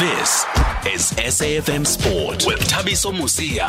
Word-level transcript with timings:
This 0.00 0.44
is 0.92 1.12
SAFM 1.12 1.86
Sport 1.86 2.44
with 2.46 2.58
Thabiso 2.68 3.12
Mosia. 3.12 3.68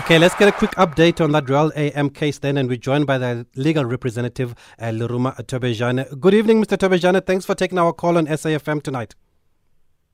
Okay, 0.00 0.18
let's 0.18 0.34
get 0.34 0.48
a 0.48 0.52
quick 0.52 0.72
update 0.72 1.22
on 1.22 1.30
that 1.32 1.48
Royal 1.48 1.70
AM 1.76 2.10
case 2.10 2.40
then, 2.40 2.56
and 2.56 2.68
we're 2.68 2.76
joined 2.76 3.06
by 3.06 3.16
the 3.16 3.46
legal 3.54 3.84
representative, 3.84 4.56
uh, 4.80 4.86
Leruma 4.86 5.36
Tobejane. 5.36 6.18
Good 6.18 6.34
evening, 6.34 6.64
Mr. 6.64 6.76
Tobejane. 6.76 7.24
Thanks 7.24 7.44
for 7.46 7.54
taking 7.54 7.78
our 7.78 7.92
call 7.92 8.18
on 8.18 8.26
SAFM 8.26 8.82
tonight. 8.82 9.14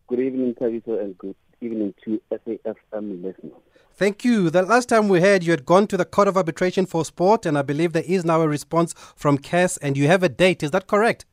Good 0.07 0.21
evening, 0.21 0.55
Thabiso, 0.55 1.01
and 1.01 1.17
good 1.17 1.37
evening 1.63 1.95
to 2.05 2.21
SAFM 2.31 3.23
listeners. 3.23 3.53
Thank 3.95 4.23
you. 4.23 4.51
The 4.51 4.65
last 4.65 4.91
time 4.91 5.09
we 5.09 5.23
heard, 5.23 5.45
you 5.45 5.53
had 5.53 5.65
gone 5.65 5.87
to 5.87 5.97
the 5.97 6.05
Court 6.05 6.29
of 6.29 6.37
Arbitration 6.37 6.85
for 6.85 7.07
Sport, 7.07 7.47
and 7.47 7.57
I 7.57 7.63
believe 7.63 7.95
there 7.95 8.05
is 8.07 8.23
now 8.23 8.43
a 8.43 8.49
response 8.49 8.93
from 9.17 9.39
CAS, 9.39 9.79
and 9.79 9.97
you 9.97 10.09
have 10.09 10.23
a 10.23 10.29
date. 10.29 10.63
Is 10.63 10.73
that 10.73 10.89
correct? 10.89 11.25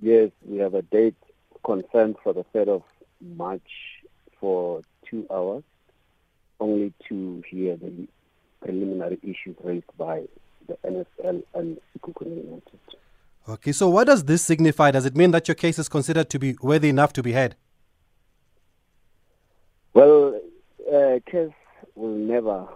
Yes, 0.00 0.30
we 0.44 0.58
have 0.58 0.74
a 0.74 0.82
date 0.82 1.16
confirmed 1.64 2.16
for 2.22 2.32
the 2.32 2.44
3rd 2.54 2.68
of 2.68 2.82
March 3.20 3.62
for 4.40 4.82
two 5.08 5.26
hours, 5.30 5.62
only 6.60 6.92
to 7.08 7.42
hear 7.48 7.76
the 7.76 8.06
preliminary 8.60 9.18
issues 9.22 9.56
raised 9.62 9.96
by 9.98 10.24
the 10.66 10.76
NSL 10.84 11.42
and 11.54 11.78
Sekhukhune 11.92 12.44
United. 12.44 12.80
Okay, 13.48 13.72
so 13.72 13.90
what 13.90 14.06
does 14.06 14.24
this 14.24 14.42
signify? 14.42 14.90
Does 14.90 15.04
it 15.04 15.14
mean 15.16 15.30
that 15.32 15.48
your 15.48 15.54
case 15.54 15.78
is 15.78 15.88
considered 15.88 16.30
to 16.30 16.38
be 16.38 16.56
worthy 16.62 16.88
enough 16.88 17.12
to 17.14 17.22
be 17.22 17.32
heard? 17.32 17.56
Well, 19.92 20.40
uh, 20.90 21.18
CAS 21.30 21.50
will 21.94 22.16
never 22.16 22.66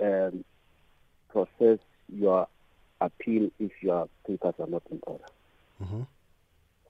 um, 0.00 0.44
process 1.28 1.78
your 2.12 2.48
appeal 3.00 3.50
if 3.60 3.70
your 3.80 4.08
papers 4.26 4.54
are 4.58 4.66
not 4.66 4.82
in 4.90 5.00
order. 5.06 5.24
Mhm. 5.80 6.06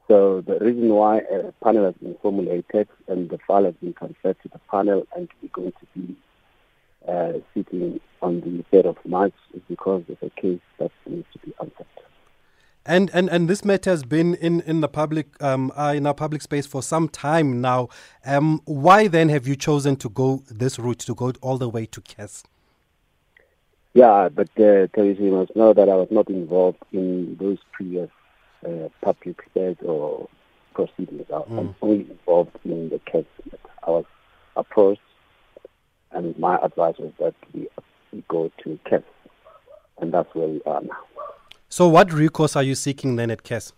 So 0.09 0.41
the 0.41 0.59
reason 0.59 0.89
why 0.89 1.19
a 1.19 1.53
panel 1.63 1.85
has 1.85 1.95
been 1.97 2.17
formulated 2.23 2.89
and 3.09 3.29
the 3.29 3.39
file 3.47 3.65
has 3.65 3.75
been 3.75 3.93
transferred 3.93 4.37
to 4.43 4.49
the 4.49 4.59
panel 4.71 5.07
and 5.15 5.29
we're 5.43 5.51
going 5.53 5.73
to 5.73 5.87
be 5.95 6.17
uh, 7.07 7.33
sitting 7.53 8.01
on 8.23 8.41
the 8.41 8.65
3rd 8.73 8.87
of 8.87 8.97
March 9.05 9.35
is 9.53 9.61
because 9.69 10.03
there's 10.09 10.19
a 10.23 10.41
case 10.41 10.61
that 10.79 10.91
needs 11.07 11.27
to 11.35 11.39
be 11.41 11.53
answered. 11.61 11.87
And, 12.87 13.11
and 13.13 13.29
and 13.29 13.51
this 13.51 13.67
matter 13.67 13.91
has 13.91 14.03
been 14.03 14.35
in 14.37 14.63
in 14.63 14.81
the 14.81 14.89
public 14.89 15.27
um 15.43 15.71
uh, 15.77 15.93
in 15.95 16.07
our 16.07 16.15
public 16.15 16.41
space 16.41 16.65
for 16.65 16.83
some 16.83 17.07
time 17.07 17.61
now. 17.61 17.91
Um, 18.25 18.63
why 18.65 19.09
then 19.09 19.29
have 19.29 19.47
you 19.47 19.57
chosen 19.57 19.97
to 19.97 20.09
go 20.09 20.43
this 20.51 20.79
route 20.79 21.01
to 21.01 21.15
go 21.15 21.33
all 21.43 21.59
the 21.59 21.69
way 21.69 21.85
to 21.85 22.01
CAS? 22.01 22.45
Yeah, 23.93 24.31
but 24.31 24.49
uh, 24.59 24.87
Teresa, 24.95 25.23
you 25.23 25.33
must 25.33 25.55
know 25.55 25.75
that 25.75 25.91
I 25.91 25.95
was 25.97 26.09
not 26.11 26.31
involved 26.31 26.79
in 26.91 27.37
those 27.39 27.59
previous 27.73 28.09
uh, 28.67 28.89
public 29.03 29.43
space 29.51 29.77
or 29.85 30.29
proceedings. 30.75 31.27
I'm 31.33 31.75
only 31.83 32.09
involved 32.11 32.57
in 32.65 32.89
the 32.89 33.01
case. 33.01 33.27
I 33.87 33.91
was 33.91 34.05
approached, 34.57 35.01
and 36.13 36.39
my 36.39 36.57
advice 36.57 36.97
was 36.99 37.13
that 37.19 37.35
we, 37.53 37.69
we 38.13 38.23
go 38.29 38.51
to 38.65 38.79
CAS, 38.89 39.03
and 39.99 40.13
that's 40.13 40.33
where 40.35 40.49
we 40.49 40.63
are 40.67 40.81
now. 40.83 40.99
So, 41.69 41.89
what 41.89 42.13
recourse 42.13 42.57
are 42.57 42.63
you 42.63 42.75
seeking 42.75 43.17
then 43.17 43.31
at 43.31 43.43
CAS? 43.43 43.73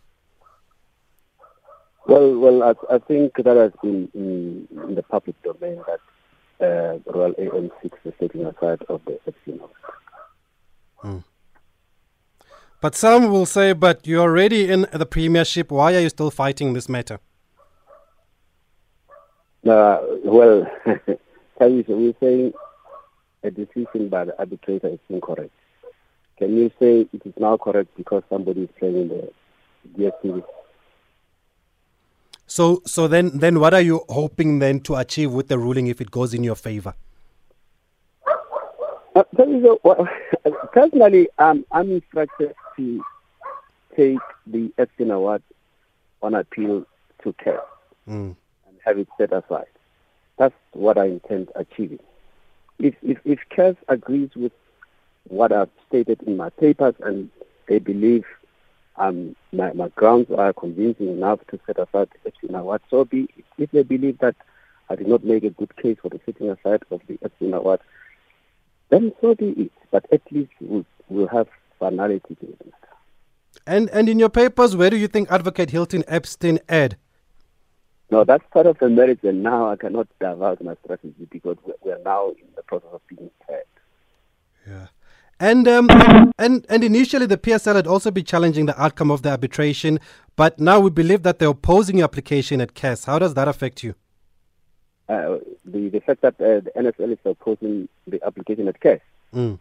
Well, 2.06 2.38
well, 2.38 2.62
I, 2.62 2.94
I 2.94 2.98
think 2.98 3.36
that 3.36 3.56
has 3.56 3.72
been 3.82 4.08
in, 4.14 4.68
in 4.70 4.94
the 4.94 5.02
public 5.02 5.36
domain 5.42 5.82
that 5.86 6.00
uh, 6.60 6.98
Royal 7.12 7.34
AM 7.38 7.70
seeks 7.82 7.98
the 8.04 8.12
taking 8.12 8.44
aside 8.44 8.82
of 8.88 9.00
the 9.06 9.19
But 12.80 12.94
some 12.94 13.30
will 13.30 13.46
say, 13.46 13.74
but 13.74 14.06
you're 14.06 14.22
already 14.22 14.70
in 14.70 14.86
the 14.92 15.04
Premiership. 15.04 15.70
Why 15.70 15.94
are 15.94 16.00
you 16.00 16.08
still 16.08 16.30
fighting 16.30 16.72
this 16.72 16.88
matter? 16.88 17.20
Uh, 19.68 19.98
well, 20.24 20.66
we're 21.60 22.14
saying 22.20 22.52
a 23.42 23.50
decision 23.50 24.08
by 24.08 24.24
the 24.24 24.38
arbitrator 24.38 24.88
is 24.88 24.98
incorrect. 25.10 25.52
Can 26.38 26.56
you 26.56 26.70
say 26.78 27.06
it 27.12 27.22
is 27.26 27.34
now 27.38 27.58
correct 27.58 27.94
because 27.98 28.22
somebody 28.30 28.62
is 28.62 28.70
playing 28.78 28.96
in 28.96 29.08
the 29.08 29.32
DSTV? 29.98 30.42
So, 32.46 32.80
so 32.86 33.06
then, 33.06 33.38
then 33.38 33.60
what 33.60 33.74
are 33.74 33.82
you 33.82 34.04
hoping 34.08 34.58
then 34.58 34.80
to 34.80 34.96
achieve 34.96 35.32
with 35.32 35.48
the 35.48 35.58
ruling 35.58 35.86
if 35.86 36.00
it 36.00 36.10
goes 36.10 36.32
in 36.32 36.42
your 36.42 36.54
favor? 36.54 36.94
Uh, 39.14 39.24
well, 39.84 40.08
personally, 40.72 41.28
um, 41.38 41.66
I'm 41.72 41.90
instructed 41.90 42.54
take 43.96 44.18
the 44.46 44.72
Epstein 44.78 45.10
Award 45.10 45.42
on 46.22 46.34
appeal 46.34 46.84
to 47.22 47.32
CAS 47.34 47.60
Mm. 48.08 48.34
and 48.66 48.76
have 48.84 48.98
it 48.98 49.08
set 49.18 49.32
aside. 49.32 49.66
That's 50.38 50.54
what 50.72 50.96
I 50.98 51.06
intend 51.06 51.50
achieving. 51.54 52.00
If 52.78 52.94
if 53.02 53.18
if 53.24 53.38
CAS 53.50 53.76
agrees 53.88 54.30
with 54.34 54.52
what 55.28 55.52
I've 55.52 55.70
stated 55.88 56.22
in 56.22 56.36
my 56.36 56.50
papers 56.50 56.94
and 57.00 57.30
they 57.68 57.78
believe 57.78 58.24
um, 58.96 59.36
my, 59.52 59.72
my 59.72 59.88
grounds 59.90 60.30
are 60.30 60.52
convincing 60.52 61.08
enough 61.08 61.40
to 61.50 61.58
set 61.66 61.78
aside 61.78 62.08
the 62.12 62.28
Epstein 62.28 62.54
Award, 62.54 62.80
so 62.90 63.04
be 63.04 63.28
it. 63.36 63.44
If 63.58 63.70
they 63.70 63.82
believe 63.82 64.18
that 64.18 64.36
I 64.90 64.96
did 64.96 65.08
not 65.08 65.24
make 65.24 65.44
a 65.44 65.50
good 65.50 65.74
case 65.76 65.98
for 66.02 66.08
the 66.08 66.20
setting 66.26 66.50
aside 66.50 66.82
of 66.90 67.00
the 67.06 67.18
Epstein 67.22 67.54
Award, 67.54 67.80
then 68.90 69.12
so 69.20 69.34
be 69.34 69.50
it. 69.50 69.72
But 69.90 70.04
at 70.12 70.22
least 70.32 70.52
we'll, 70.60 70.84
we'll 71.08 71.28
have 71.28 71.48
finality 71.80 72.36
to 72.36 72.46
it. 72.46 72.74
And 73.66 73.90
and 73.90 74.08
in 74.08 74.18
your 74.20 74.28
papers, 74.28 74.76
where 74.76 74.90
do 74.90 74.96
you 74.96 75.08
think 75.08 75.30
Advocate 75.30 75.70
Hilton 75.70 76.04
Epstein 76.06 76.60
erred? 76.68 76.96
No, 78.10 78.24
that's 78.24 78.44
part 78.52 78.66
of 78.66 78.78
the 78.78 78.88
merits, 78.88 79.22
and 79.24 79.42
now 79.42 79.70
I 79.70 79.76
cannot 79.76 80.08
divulge 80.20 80.60
my 80.60 80.76
strategy 80.84 81.26
because 81.30 81.56
we 81.66 81.72
we 81.82 81.92
are 81.92 82.00
now 82.04 82.28
in 82.30 82.48
the 82.56 82.62
process 82.62 82.90
of 82.92 83.00
being 83.08 83.30
heard. 83.48 83.64
Yeah. 84.66 84.86
And 85.38 85.66
um 85.66 85.88
and 86.38 86.66
and 86.68 86.84
initially 86.84 87.26
the 87.26 87.38
PSL 87.38 87.74
had 87.74 87.86
also 87.86 88.10
been 88.10 88.24
challenging 88.24 88.66
the 88.66 88.80
outcome 88.80 89.10
of 89.10 89.22
the 89.22 89.30
arbitration, 89.30 89.98
but 90.36 90.60
now 90.60 90.80
we 90.80 90.90
believe 90.90 91.22
that 91.22 91.38
they're 91.38 91.48
opposing 91.48 91.98
your 91.98 92.04
application 92.04 92.60
at 92.60 92.74
CAS. 92.74 93.04
How 93.04 93.18
does 93.18 93.34
that 93.34 93.48
affect 93.48 93.82
you? 93.82 93.94
Uh, 95.08 95.38
the, 95.64 95.88
the 95.88 96.00
fact 96.00 96.20
that 96.22 96.34
uh, 96.40 96.60
the 96.60 96.72
NSL 96.76 97.12
is 97.12 97.18
opposing 97.24 97.88
the 98.06 98.24
application 98.24 98.68
at 98.68 98.80
CAS. 98.80 99.00
Mm. 99.34 99.58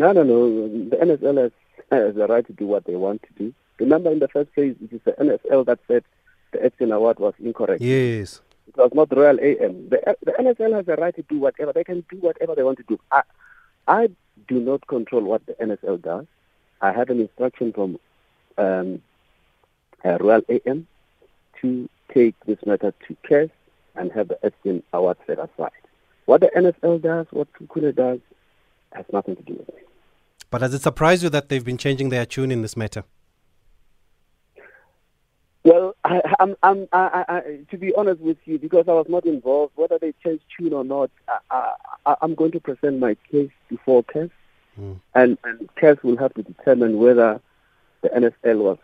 No, 0.00 0.12
no, 0.12 0.22
no. 0.22 0.66
The 0.88 0.96
NSL 0.96 1.52
has, 1.90 2.14
the 2.14 2.26
right 2.26 2.46
to 2.46 2.54
do 2.54 2.66
what 2.66 2.86
they 2.86 2.96
want 2.96 3.22
to 3.22 3.28
do. 3.36 3.52
Remember, 3.78 4.10
in 4.10 4.18
the 4.18 4.28
first 4.28 4.50
place, 4.54 4.74
it 4.82 4.94
is 4.94 5.00
the 5.04 5.12
NSL 5.12 5.66
that 5.66 5.78
said 5.86 6.04
the 6.52 6.64
Epstein 6.64 6.90
Award 6.90 7.18
was 7.18 7.34
incorrect. 7.38 7.82
Yes. 7.82 8.40
It 8.66 8.78
was 8.78 8.92
not 8.94 9.14
Royal 9.14 9.38
AM. 9.38 9.90
The, 9.90 10.16
the 10.24 10.32
NSL 10.32 10.74
has 10.74 10.86
the 10.86 10.96
right 10.96 11.14
to 11.14 11.22
do 11.24 11.38
whatever. 11.38 11.74
They 11.74 11.84
can 11.84 12.02
do 12.10 12.16
whatever 12.16 12.54
they 12.54 12.62
want 12.62 12.78
to 12.78 12.84
do. 12.84 12.98
I, 13.12 13.24
I 13.86 14.08
do 14.48 14.58
not 14.58 14.86
control 14.86 15.20
what 15.20 15.44
the 15.44 15.52
NSL 15.52 16.00
does. 16.00 16.24
I 16.80 16.92
have 16.92 17.10
an 17.10 17.20
instruction 17.20 17.74
from 17.74 17.98
um, 18.56 19.02
uh, 20.02 20.16
Royal 20.18 20.40
AM 20.48 20.86
to 21.60 21.90
take 22.14 22.36
this 22.46 22.58
matter 22.64 22.94
to 23.06 23.16
CAS 23.28 23.50
and 23.96 24.10
have 24.12 24.28
the 24.28 24.42
Epstein 24.42 24.82
Award 24.94 25.18
set 25.26 25.38
aside. 25.38 25.72
What 26.24 26.40
the 26.40 26.50
NSL 26.56 27.02
does, 27.02 27.26
what 27.32 27.52
Kukune 27.52 27.94
does, 27.94 28.20
has 28.92 29.04
nothing 29.12 29.36
to 29.36 29.42
do 29.42 29.52
with 29.52 29.68
me. 29.68 29.82
But 30.50 30.58
does 30.58 30.74
it 30.74 30.82
surprise 30.82 31.22
you 31.22 31.28
that 31.30 31.48
they've 31.48 31.64
been 31.64 31.78
changing 31.78 32.08
their 32.08 32.26
tune 32.26 32.50
in 32.50 32.62
this 32.62 32.76
matter? 32.76 33.04
Well, 35.62 35.94
I, 36.04 36.20
I'm, 36.40 36.56
I'm, 36.62 36.88
I, 36.92 37.24
I, 37.28 37.58
to 37.70 37.76
be 37.78 37.94
honest 37.94 38.20
with 38.20 38.38
you, 38.46 38.58
because 38.58 38.86
I 38.88 38.92
was 38.92 39.06
not 39.08 39.26
involved, 39.26 39.72
whether 39.76 39.98
they 39.98 40.14
change 40.24 40.40
tune 40.58 40.72
or 40.72 40.84
not, 40.84 41.10
I, 41.50 41.74
I'm 42.22 42.34
going 42.34 42.52
to 42.52 42.60
present 42.60 42.98
my 42.98 43.16
case 43.30 43.50
before 43.68 44.02
CAS, 44.04 44.30
Mm. 44.78 45.00
and, 45.16 45.36
and 45.42 45.68
CAS 45.74 45.96
will 46.04 46.16
have 46.16 46.32
to 46.34 46.44
determine 46.44 46.96
whether 46.98 47.40
the 48.02 48.08
NSL 48.08 48.58
was 48.58 48.78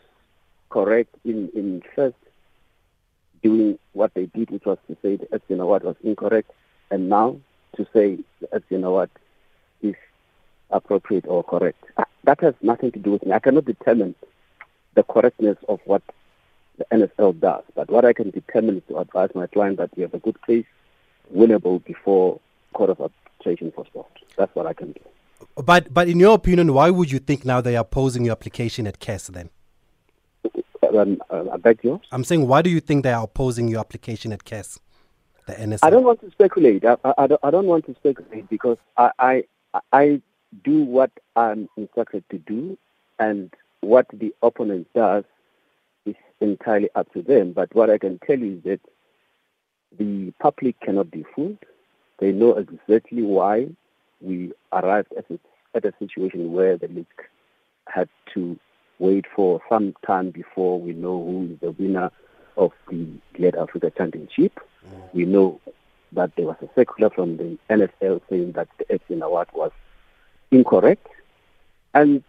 correct 0.69 1.15
in, 1.25 1.48
in 1.54 1.81
first 1.94 2.16
doing 3.41 3.78
what 3.92 4.12
they 4.15 4.27
did, 4.27 4.51
which 4.51 4.65
was 4.65 4.78
to 4.89 4.97
say 5.01 5.15
the 5.16 5.33
Epstein 5.33 5.60
Award 5.60 5.84
was 5.84 5.95
incorrect, 6.03 6.51
and 6.91 7.09
now 7.09 7.36
to 7.77 7.86
say 7.92 8.19
the 8.41 8.53
Epstein 8.53 8.83
Award 8.83 9.10
is 9.80 9.95
appropriate 10.71 11.24
or 11.27 11.42
correct. 11.45 11.83
Uh, 11.97 12.04
That 12.24 12.41
has 12.41 12.54
nothing 12.60 12.92
to 12.92 12.98
do 12.98 13.13
with 13.13 13.24
me. 13.24 13.33
I 13.33 13.39
cannot 13.39 13.65
determine 13.65 14.15
the 14.95 15.03
correctness 15.03 15.57
of 15.68 15.80
what 15.84 16.03
the 16.78 16.84
NSL 16.92 17.39
does. 17.41 17.63
But 17.74 17.91
what 17.91 18.04
I 18.04 18.13
can 18.13 18.30
determine 18.30 18.78
is 18.78 18.83
to 18.89 18.98
advise 18.98 19.30
my 19.34 19.47
client 19.47 19.78
that 19.78 19.91
we 19.97 20.03
have 20.03 20.15
a 20.15 20.18
good 20.18 20.41
case, 20.47 20.66
winnable 21.34 21.84
before 21.84 22.41
Court 22.74 22.91
of 22.91 23.01
Arbitration 23.01 23.72
for 23.74 23.86
Sport. 23.86 24.10
That's 24.36 24.54
what 24.54 24.66
I 24.66 24.72
can 24.72 24.92
do. 24.92 25.01
But 25.65 25.92
but 25.92 26.09
in 26.09 26.18
your 26.18 26.34
opinion, 26.34 26.72
why 26.72 26.91
would 26.91 27.10
you 27.10 27.19
think 27.19 27.45
now 27.45 27.60
they 27.60 27.77
are 27.77 27.83
opposing 27.83 28.24
your 28.24 28.33
application 28.33 28.86
at 28.86 28.98
CAS 29.01 29.28
then? 29.28 29.51
Um, 30.97 31.21
uh, 31.30 31.45
I 31.53 31.57
beg 31.57 31.80
yours. 31.83 32.01
I'm 32.12 32.24
saying 32.24 32.47
why 32.47 32.62
do 32.62 32.71
you 32.71 32.80
think 32.80 33.03
they 33.03 33.12
are 33.12 33.24
opposing 33.24 33.69
your 33.69 33.80
application 33.80 34.33
at 34.33 34.45
CAS? 34.45 34.78
The 35.47 35.54
NSL. 35.54 35.78
I 35.83 35.91
don't 35.91 36.04
want 36.04 36.21
to 36.22 36.30
speculate. 36.30 36.84
I, 36.84 36.97
I, 37.04 37.15
I 37.19 37.27
don't, 37.27 37.41
I 37.45 37.51
don't 37.51 37.66
want 37.66 37.86
to 37.86 37.95
speculate 37.95 38.48
because 38.48 38.78
I, 38.97 39.10
I 39.19 39.45
I 39.92 40.22
do 40.65 40.83
what 40.83 41.11
I'm 41.35 41.69
instructed 41.77 42.25
to 42.31 42.39
do, 42.39 42.79
and 43.19 43.53
what 43.81 44.07
the 44.13 44.35
opponent 44.43 44.89
does 44.95 45.25
is 46.05 46.15
entirely 46.41 46.89
up 46.95 47.13
to 47.13 47.23
them. 47.23 47.53
But 47.53 47.75
what 47.75 47.91
I 47.91 47.99
can 47.99 48.19
tell 48.27 48.39
you 48.39 48.57
is 48.57 48.63
that 48.65 48.81
the 49.99 50.33
public 50.41 50.79
cannot 50.81 51.11
be 51.11 51.25
fooled. 51.35 51.59
They 52.19 52.33
know 52.33 52.55
exactly 52.55 53.23
why 53.23 53.69
we 54.21 54.53
arrived 54.73 55.13
at 55.17 55.27
a, 55.31 55.39
at 55.75 55.85
a 55.85 55.93
situation 55.99 56.53
where 56.53 56.77
the 56.77 56.89
league 56.89 57.07
had 57.89 58.09
to 58.35 58.59
wait 58.99 59.27
for 59.35 59.61
some 59.69 59.95
time 60.07 60.31
before 60.31 60.81
we 60.81 60.93
know 60.93 61.23
who 61.23 61.53
is 61.53 61.61
the 61.61 61.71
winner 61.73 62.11
of 62.57 62.73
the 62.91 63.07
Glad 63.35 63.57
Africa 63.57 63.93
Championship. 63.97 64.59
Mm. 64.87 65.15
We 65.15 65.25
know 65.27 65.61
that 66.13 66.33
there 66.37 66.47
was 66.47 66.57
a 66.63 66.69
circular 66.75 67.11
from 67.11 67.37
the 67.37 67.59
NSL 67.69 68.21
saying 68.31 68.53
that 68.53 68.69
the 68.79 68.91
Epstein 68.91 69.23
Award 69.23 69.49
was 69.53 69.71
incorrect. 70.51 71.07
And 71.95 72.22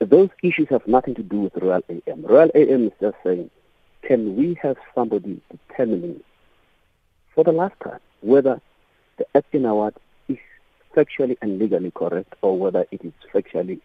those 0.00 0.30
issues 0.42 0.68
have 0.70 0.86
nothing 0.86 1.14
to 1.14 1.22
do 1.22 1.40
with 1.40 1.56
Royal 1.56 1.82
AM. 1.88 2.22
Royal 2.24 2.50
AM 2.54 2.86
is 2.86 2.92
just 3.00 3.16
saying, 3.24 3.50
can 4.02 4.36
we 4.36 4.58
have 4.62 4.76
somebody 4.94 5.40
determining 5.50 6.20
for 7.34 7.44
the 7.44 7.52
last 7.52 7.74
time 7.82 8.00
whether 8.20 8.60
the 9.18 9.26
Epstein 9.34 9.64
Award 9.64 9.94
is 10.28 10.38
factually 10.94 11.36
and 11.42 11.58
legally 11.58 11.90
correct 11.90 12.34
or 12.42 12.58
whether 12.58 12.86
it 12.90 13.04
is 13.04 13.12
factually 13.32 13.80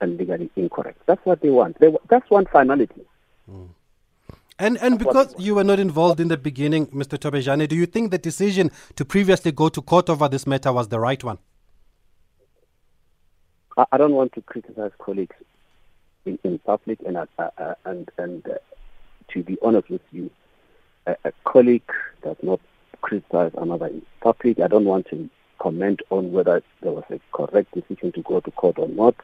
and 0.00 0.18
legally 0.18 0.50
incorrect. 0.56 1.00
That's 1.06 1.24
what 1.24 1.40
they 1.40 1.50
want. 1.50 1.78
They, 1.80 1.94
that's 2.08 2.28
one 2.30 2.46
finality. 2.46 3.02
Mm. 3.50 3.68
And 4.58 4.78
and 4.78 4.98
because 4.98 5.34
you 5.38 5.54
were 5.54 5.64
not 5.64 5.78
involved 5.78 6.18
in 6.18 6.28
the 6.28 6.38
beginning, 6.38 6.86
Mr. 6.86 7.18
Tobejane, 7.18 7.68
do 7.68 7.76
you 7.76 7.84
think 7.84 8.10
the 8.10 8.18
decision 8.18 8.70
to 8.94 9.04
previously 9.04 9.52
go 9.52 9.68
to 9.68 9.82
court 9.82 10.08
over 10.08 10.28
this 10.28 10.46
matter 10.46 10.72
was 10.72 10.88
the 10.88 10.98
right 10.98 11.22
one? 11.22 11.38
I, 13.76 13.84
I 13.92 13.96
don't 13.98 14.14
want 14.14 14.32
to 14.34 14.42
criticize 14.42 14.92
colleagues 14.98 15.36
in, 16.24 16.38
in 16.44 16.58
public, 16.60 16.98
and 17.06 17.16
uh, 17.16 17.26
uh, 17.38 17.74
and 17.84 18.10
and 18.18 18.46
uh, 18.46 18.54
to 19.32 19.42
be 19.42 19.56
honest 19.62 19.90
with 19.90 20.02
you, 20.12 20.30
a, 21.06 21.16
a 21.24 21.32
colleague 21.44 21.90
does 22.22 22.36
not 22.42 22.60
criticize 23.02 23.52
another 23.56 23.86
in 23.86 24.02
public. 24.20 24.60
I 24.60 24.68
don't 24.68 24.84
want 24.84 25.06
to 25.10 25.28
comment 25.58 26.00
on 26.10 26.32
whether 26.32 26.62
there 26.82 26.92
was 26.92 27.04
a 27.10 27.20
correct 27.32 27.72
decision 27.74 28.12
to 28.12 28.22
go 28.22 28.40
to 28.40 28.50
court 28.52 28.78
or 28.78 28.88
not. 28.88 29.14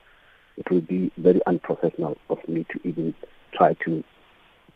It 0.57 0.71
would 0.71 0.87
be 0.87 1.11
very 1.17 1.41
unprofessional 1.47 2.17
of 2.29 2.39
me 2.49 2.67
to 2.73 2.89
even 2.89 3.15
try 3.55 3.75
to 3.85 4.05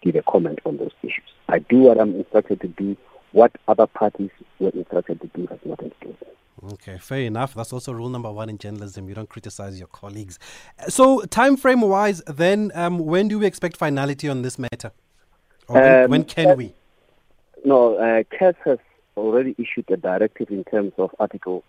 give 0.02 0.16
a 0.16 0.22
comment 0.22 0.60
on 0.64 0.78
those 0.78 0.92
issues. 1.02 1.24
I 1.48 1.58
do 1.58 1.78
what 1.78 2.00
I'm 2.00 2.14
instructed 2.14 2.60
to 2.62 2.68
do. 2.68 2.96
What 3.32 3.52
other 3.68 3.86
parties 3.86 4.30
were 4.58 4.70
instructed 4.70 5.20
to 5.20 5.26
do 5.28 5.46
has 5.48 5.58
nothing 5.64 5.90
to 5.90 5.96
do 6.00 6.08
with 6.08 6.22
it. 6.22 6.25
Okay, 6.64 6.96
fair 6.98 7.20
enough. 7.20 7.54
That's 7.54 7.72
also 7.72 7.92
rule 7.92 8.08
number 8.08 8.32
one 8.32 8.48
in 8.48 8.56
journalism. 8.56 9.08
You 9.08 9.14
don't 9.14 9.28
criticize 9.28 9.78
your 9.78 9.88
colleagues. 9.88 10.38
So, 10.88 11.20
time 11.22 11.56
frame 11.56 11.82
wise, 11.82 12.22
then, 12.26 12.72
um, 12.74 12.98
when 12.98 13.28
do 13.28 13.38
we 13.38 13.46
expect 13.46 13.76
finality 13.76 14.28
on 14.28 14.42
this 14.42 14.58
matter? 14.58 14.92
Or 15.68 15.80
when, 15.80 16.04
um, 16.04 16.10
when 16.10 16.24
can 16.24 16.56
we? 16.56 16.72
No, 17.64 17.96
uh, 17.96 18.22
CAS 18.38 18.54
has 18.64 18.78
already 19.16 19.54
issued 19.58 19.90
a 19.90 19.96
directive 19.96 20.50
in 20.50 20.64
terms 20.64 20.92
of 20.98 21.14
Article 21.18 21.62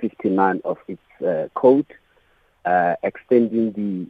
59 0.00 0.60
of 0.64 0.78
its 0.86 1.00
uh, 1.26 1.48
code, 1.54 1.86
uh, 2.64 2.96
extending 3.02 3.72
the 3.72 4.06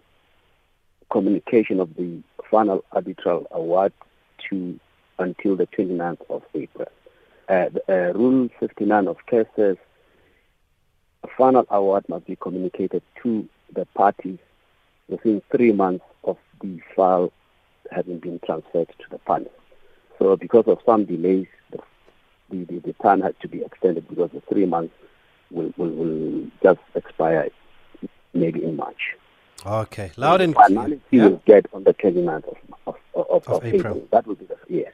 communication 1.11 1.79
of 1.79 1.95
the 1.95 2.21
final 2.51 2.85
arbitral 2.93 3.47
award 3.53 3.93
to 4.49 4.79
until 5.19 5.57
the 5.57 5.67
29th 5.69 6.21
of 6.29 6.43
April. 6.55 6.89
Uh, 7.49 7.69
the, 7.69 7.83
uh, 7.89 8.13
Rule 8.13 8.49
59 8.59 9.09
of 9.09 9.17
CAS 9.27 9.47
says 9.55 9.77
final 11.37 11.67
award 11.71 12.09
must 12.09 12.27
be 12.27 12.37
communicated 12.37 13.03
to 13.23 13.49
the 13.75 13.85
parties 13.95 14.39
within 15.09 15.43
three 15.51 15.73
months 15.73 16.05
of 16.25 16.37
the 16.63 16.81
file 16.95 17.33
having 17.91 18.19
been 18.19 18.41
transferred 18.45 18.89
to 18.89 19.05
the 19.11 19.19
panel. 19.19 19.51
So 20.19 20.37
because 20.37 20.65
of 20.67 20.79
some 20.85 21.05
delays, 21.05 21.47
the, 21.71 21.79
the, 22.51 22.65
the, 22.65 22.79
the 22.79 22.93
time 22.95 23.21
had 23.21 23.39
to 23.41 23.49
be 23.49 23.63
extended 23.63 24.09
because 24.09 24.31
the 24.33 24.43
three 24.49 24.67
months 24.67 24.95
will, 25.51 25.73
will, 25.77 25.91
will 25.91 26.47
just 26.63 26.81
expire 26.95 27.51
maybe 28.33 28.63
in 28.65 28.77
March. 28.77 29.17
Okay, 29.65 30.13
loud 30.17 30.41
and 30.41 30.55
clear. 30.55 31.01
Yeah. 31.11 31.29
will 31.29 31.43
get 31.47 31.67
on 31.73 31.85
the 31.85 31.95
29th 31.95 32.45
of, 32.49 32.57
of, 32.87 32.97
of, 33.15 33.49
of 33.49 33.65
April. 33.65 33.81
April. 33.81 34.09
That 34.13 34.27
will 34.27 34.37
be 34.37 34.47
the 34.47 34.57
yes. 34.69 34.93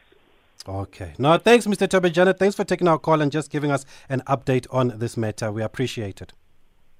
Okay. 0.68 1.14
No, 1.18 1.36
thanks, 1.38 1.66
Mr. 1.66 1.88
Tobejane. 1.88 2.38
Thanks 2.38 2.54
for 2.54 2.64
taking 2.64 2.86
our 2.86 2.98
call 2.98 3.20
and 3.20 3.32
just 3.32 3.50
giving 3.50 3.70
us 3.70 3.84
an 4.08 4.22
update 4.28 4.66
on 4.70 4.98
this 4.98 5.16
matter. 5.16 5.50
We 5.50 5.62
appreciate 5.62 6.20
it. 6.20 6.32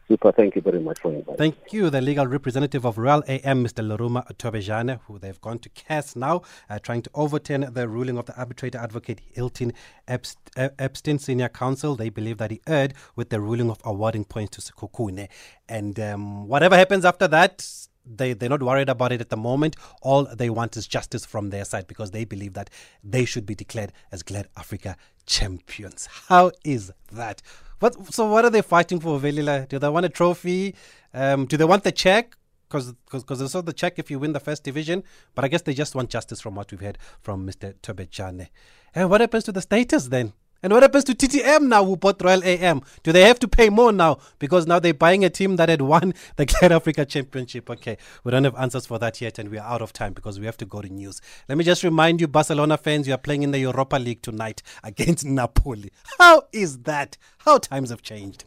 Super. 0.08 0.32
Thank 0.32 0.56
you 0.56 0.62
very 0.62 0.80
much 0.80 0.98
for 1.00 1.12
inviting. 1.12 1.36
Thank 1.36 1.72
you, 1.72 1.88
the 1.88 2.00
legal 2.00 2.26
representative 2.26 2.84
of 2.84 2.98
Royal 2.98 3.22
AM, 3.28 3.64
Mr. 3.64 3.86
Laruma 3.86 4.26
Tobejane, 4.36 5.00
who 5.06 5.18
they've 5.18 5.40
gone 5.40 5.58
to 5.60 5.68
CAS 5.70 6.16
now, 6.16 6.42
uh, 6.68 6.78
trying 6.80 7.02
to 7.02 7.10
overturn 7.14 7.72
the 7.72 7.88
ruling 7.88 8.18
of 8.18 8.26
the 8.26 8.36
arbitrator 8.36 8.78
advocate 8.78 9.20
Hilton 9.32 9.72
Epstein 10.08 11.18
Senior 11.18 11.48
Counsel. 11.48 11.94
They 11.94 12.10
believe 12.10 12.38
that 12.38 12.50
he 12.50 12.60
erred 12.66 12.94
with 13.14 13.30
the 13.30 13.40
ruling 13.40 13.70
of 13.70 13.78
awarding 13.84 14.24
points 14.24 14.58
to 14.58 14.72
Sekhukhune. 14.72 15.28
And 15.68 15.98
um, 16.00 16.48
whatever 16.48 16.76
happens 16.76 17.04
after 17.04 17.28
that, 17.28 17.64
they 18.04 18.32
they're 18.32 18.48
not 18.48 18.62
worried 18.62 18.88
about 18.88 19.12
it 19.12 19.20
at 19.20 19.30
the 19.30 19.36
moment. 19.36 19.76
All 20.02 20.24
they 20.24 20.50
want 20.50 20.76
is 20.76 20.86
justice 20.86 21.24
from 21.24 21.50
their 21.50 21.64
side 21.64 21.86
because 21.86 22.10
they 22.10 22.24
believe 22.24 22.54
that 22.54 22.70
they 23.02 23.24
should 23.24 23.46
be 23.46 23.54
declared 23.54 23.92
as 24.10 24.22
Glad 24.22 24.48
Africa 24.56 24.96
champions. 25.26 26.08
How 26.28 26.52
is 26.64 26.92
that? 27.12 27.42
What 27.78 28.14
so 28.14 28.26
what 28.30 28.44
are 28.44 28.50
they 28.50 28.62
fighting 28.62 29.00
for, 29.00 29.18
Velila? 29.18 29.68
Do 29.68 29.78
they 29.78 29.88
want 29.88 30.06
a 30.06 30.08
trophy? 30.08 30.74
Um, 31.14 31.46
do 31.46 31.56
they 31.56 31.64
want 31.64 31.84
the 31.84 31.92
check? 31.92 32.36
Because 32.68 32.94
they 33.38 33.48
saw 33.48 33.60
the 33.60 33.74
check 33.74 33.98
if 33.98 34.10
you 34.10 34.18
win 34.18 34.32
the 34.32 34.40
first 34.40 34.64
division, 34.64 35.04
but 35.34 35.44
I 35.44 35.48
guess 35.48 35.60
they 35.60 35.74
just 35.74 35.94
want 35.94 36.08
justice 36.08 36.40
from 36.40 36.54
what 36.54 36.70
we've 36.70 36.80
heard 36.80 36.96
from 37.20 37.46
Mr. 37.46 37.74
Tobejane. 37.82 38.48
And 38.94 39.10
what 39.10 39.20
happens 39.20 39.44
to 39.44 39.52
the 39.52 39.60
status 39.60 40.08
then? 40.08 40.32
And 40.62 40.72
what 40.72 40.82
happens 40.82 41.02
to 41.04 41.14
TTM 41.14 41.62
now 41.68 41.84
who 41.84 41.96
bought 41.96 42.22
Royal 42.22 42.44
AM? 42.44 42.82
Do 43.02 43.10
they 43.10 43.22
have 43.22 43.40
to 43.40 43.48
pay 43.48 43.68
more 43.68 43.90
now 43.90 44.18
because 44.38 44.64
now 44.66 44.78
they're 44.78 44.94
buying 44.94 45.24
a 45.24 45.30
team 45.30 45.56
that 45.56 45.68
had 45.68 45.82
won 45.82 46.14
the 46.36 46.46
Glad 46.46 46.70
Africa 46.70 47.04
Championship? 47.04 47.68
Okay, 47.68 47.98
we 48.22 48.30
don't 48.30 48.44
have 48.44 48.54
answers 48.56 48.86
for 48.86 48.98
that 49.00 49.20
yet 49.20 49.38
and 49.40 49.48
we 49.48 49.58
are 49.58 49.66
out 49.66 49.82
of 49.82 49.92
time 49.92 50.12
because 50.12 50.38
we 50.38 50.46
have 50.46 50.56
to 50.58 50.64
go 50.64 50.80
to 50.80 50.88
news. 50.88 51.20
Let 51.48 51.58
me 51.58 51.64
just 51.64 51.82
remind 51.82 52.20
you, 52.20 52.28
Barcelona 52.28 52.76
fans, 52.76 53.08
you 53.08 53.14
are 53.14 53.18
playing 53.18 53.42
in 53.42 53.50
the 53.50 53.58
Europa 53.58 53.96
League 53.96 54.22
tonight 54.22 54.62
against 54.84 55.24
Napoli. 55.24 55.90
How 56.18 56.42
is 56.52 56.78
that? 56.80 57.18
How 57.38 57.58
times 57.58 57.90
have 57.90 58.02
changed. 58.02 58.44